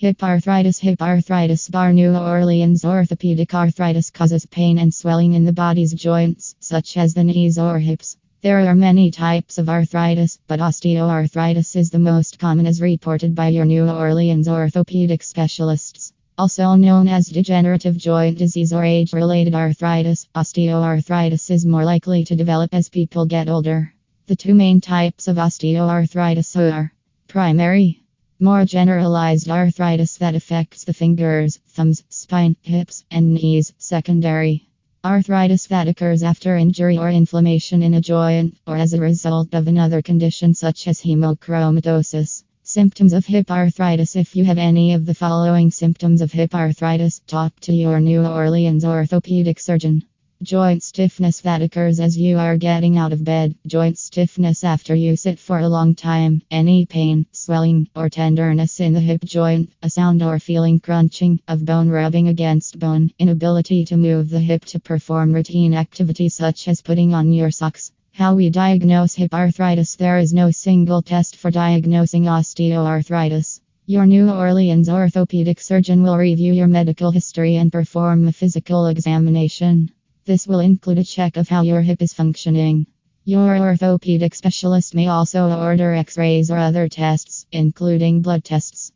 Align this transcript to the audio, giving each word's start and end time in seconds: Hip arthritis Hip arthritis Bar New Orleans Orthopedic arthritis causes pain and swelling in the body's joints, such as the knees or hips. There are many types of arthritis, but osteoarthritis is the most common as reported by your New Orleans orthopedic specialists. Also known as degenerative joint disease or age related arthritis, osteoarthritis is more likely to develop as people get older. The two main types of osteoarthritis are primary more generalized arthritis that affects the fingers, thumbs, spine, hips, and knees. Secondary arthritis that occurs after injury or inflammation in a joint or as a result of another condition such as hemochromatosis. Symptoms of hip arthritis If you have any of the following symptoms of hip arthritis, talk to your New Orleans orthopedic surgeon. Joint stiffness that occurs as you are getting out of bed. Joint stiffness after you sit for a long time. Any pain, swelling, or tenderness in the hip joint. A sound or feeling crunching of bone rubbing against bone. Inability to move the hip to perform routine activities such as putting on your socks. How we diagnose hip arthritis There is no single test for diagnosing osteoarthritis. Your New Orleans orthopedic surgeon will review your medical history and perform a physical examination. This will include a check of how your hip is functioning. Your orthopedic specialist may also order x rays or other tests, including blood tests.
Hip 0.00 0.22
arthritis 0.22 0.78
Hip 0.78 1.02
arthritis 1.02 1.68
Bar 1.68 1.92
New 1.92 2.16
Orleans 2.16 2.86
Orthopedic 2.86 3.52
arthritis 3.52 4.08
causes 4.08 4.46
pain 4.46 4.78
and 4.78 4.94
swelling 4.94 5.34
in 5.34 5.44
the 5.44 5.52
body's 5.52 5.92
joints, 5.92 6.54
such 6.58 6.96
as 6.96 7.12
the 7.12 7.22
knees 7.22 7.58
or 7.58 7.78
hips. 7.78 8.16
There 8.40 8.66
are 8.66 8.74
many 8.74 9.10
types 9.10 9.58
of 9.58 9.68
arthritis, 9.68 10.38
but 10.46 10.58
osteoarthritis 10.58 11.76
is 11.76 11.90
the 11.90 11.98
most 11.98 12.38
common 12.38 12.66
as 12.66 12.80
reported 12.80 13.34
by 13.34 13.48
your 13.48 13.66
New 13.66 13.90
Orleans 13.90 14.48
orthopedic 14.48 15.22
specialists. 15.22 16.14
Also 16.38 16.74
known 16.76 17.06
as 17.06 17.26
degenerative 17.26 17.98
joint 17.98 18.38
disease 18.38 18.72
or 18.72 18.82
age 18.82 19.12
related 19.12 19.54
arthritis, 19.54 20.26
osteoarthritis 20.34 21.50
is 21.50 21.66
more 21.66 21.84
likely 21.84 22.24
to 22.24 22.34
develop 22.34 22.72
as 22.72 22.88
people 22.88 23.26
get 23.26 23.50
older. 23.50 23.92
The 24.28 24.36
two 24.36 24.54
main 24.54 24.80
types 24.80 25.28
of 25.28 25.36
osteoarthritis 25.36 26.56
are 26.56 26.90
primary 27.28 28.00
more 28.40 28.64
generalized 28.64 29.50
arthritis 29.50 30.16
that 30.16 30.34
affects 30.34 30.84
the 30.84 30.94
fingers, 30.94 31.58
thumbs, 31.68 32.02
spine, 32.08 32.56
hips, 32.62 33.04
and 33.10 33.34
knees. 33.34 33.74
Secondary 33.76 34.66
arthritis 35.04 35.66
that 35.66 35.88
occurs 35.88 36.22
after 36.22 36.56
injury 36.56 36.96
or 36.96 37.10
inflammation 37.10 37.82
in 37.82 37.94
a 37.94 38.00
joint 38.00 38.56
or 38.66 38.76
as 38.76 38.94
a 38.94 39.00
result 39.00 39.54
of 39.54 39.68
another 39.68 40.00
condition 40.02 40.54
such 40.54 40.88
as 40.88 41.00
hemochromatosis. 41.00 42.42
Symptoms 42.62 43.12
of 43.12 43.26
hip 43.26 43.50
arthritis 43.50 44.16
If 44.16 44.36
you 44.36 44.44
have 44.44 44.58
any 44.58 44.94
of 44.94 45.04
the 45.04 45.14
following 45.14 45.70
symptoms 45.70 46.22
of 46.22 46.32
hip 46.32 46.54
arthritis, 46.54 47.20
talk 47.26 47.58
to 47.60 47.74
your 47.74 48.00
New 48.00 48.24
Orleans 48.24 48.84
orthopedic 48.84 49.60
surgeon. 49.60 50.02
Joint 50.42 50.82
stiffness 50.82 51.42
that 51.42 51.60
occurs 51.60 52.00
as 52.00 52.16
you 52.16 52.38
are 52.38 52.56
getting 52.56 52.96
out 52.96 53.12
of 53.12 53.22
bed. 53.22 53.54
Joint 53.66 53.98
stiffness 53.98 54.64
after 54.64 54.94
you 54.94 55.14
sit 55.14 55.38
for 55.38 55.58
a 55.58 55.68
long 55.68 55.94
time. 55.94 56.40
Any 56.50 56.86
pain, 56.86 57.26
swelling, 57.30 57.88
or 57.94 58.08
tenderness 58.08 58.80
in 58.80 58.94
the 58.94 59.00
hip 59.00 59.22
joint. 59.22 59.70
A 59.82 59.90
sound 59.90 60.22
or 60.22 60.38
feeling 60.38 60.80
crunching 60.80 61.40
of 61.46 61.66
bone 61.66 61.90
rubbing 61.90 62.28
against 62.28 62.78
bone. 62.78 63.10
Inability 63.18 63.84
to 63.84 63.98
move 63.98 64.30
the 64.30 64.40
hip 64.40 64.64
to 64.64 64.80
perform 64.80 65.34
routine 65.34 65.74
activities 65.74 66.36
such 66.36 66.68
as 66.68 66.80
putting 66.80 67.12
on 67.12 67.34
your 67.34 67.50
socks. 67.50 67.92
How 68.12 68.34
we 68.34 68.48
diagnose 68.48 69.12
hip 69.12 69.34
arthritis 69.34 69.96
There 69.96 70.16
is 70.16 70.32
no 70.32 70.50
single 70.50 71.02
test 71.02 71.36
for 71.36 71.50
diagnosing 71.50 72.24
osteoarthritis. 72.24 73.60
Your 73.84 74.06
New 74.06 74.30
Orleans 74.30 74.88
orthopedic 74.88 75.60
surgeon 75.60 76.02
will 76.02 76.16
review 76.16 76.54
your 76.54 76.66
medical 76.66 77.10
history 77.10 77.56
and 77.56 77.70
perform 77.70 78.26
a 78.26 78.32
physical 78.32 78.86
examination. 78.86 79.90
This 80.30 80.46
will 80.46 80.60
include 80.60 80.98
a 80.98 81.02
check 81.02 81.36
of 81.36 81.48
how 81.48 81.62
your 81.62 81.80
hip 81.80 82.00
is 82.00 82.12
functioning. 82.12 82.86
Your 83.24 83.58
orthopedic 83.58 84.32
specialist 84.36 84.94
may 84.94 85.08
also 85.08 85.50
order 85.50 85.92
x 85.92 86.16
rays 86.16 86.52
or 86.52 86.56
other 86.56 86.88
tests, 86.88 87.46
including 87.50 88.22
blood 88.22 88.44
tests. 88.44 88.88